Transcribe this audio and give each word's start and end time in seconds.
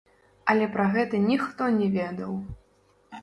Але 0.53 0.69
пра 0.75 0.85
гэта 0.95 1.19
ніхто 1.25 1.67
не 1.75 1.89
ведаў! 1.97 2.31